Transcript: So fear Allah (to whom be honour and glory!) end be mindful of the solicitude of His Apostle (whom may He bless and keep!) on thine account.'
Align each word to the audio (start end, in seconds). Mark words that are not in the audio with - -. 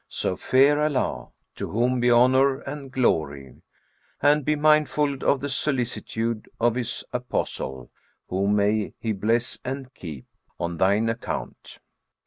So 0.09 0.35
fear 0.35 0.79
Allah 0.79 1.29
(to 1.57 1.69
whom 1.69 1.99
be 1.99 2.09
honour 2.09 2.61
and 2.61 2.91
glory!) 2.91 3.61
end 4.23 4.45
be 4.45 4.55
mindful 4.55 5.21
of 5.23 5.41
the 5.41 5.47
solicitude 5.47 6.49
of 6.59 6.73
His 6.73 7.03
Apostle 7.13 7.91
(whom 8.27 8.55
may 8.55 8.95
He 8.97 9.11
bless 9.11 9.59
and 9.63 9.93
keep!) 9.93 10.25
on 10.59 10.77
thine 10.77 11.07
account.' 11.07 11.77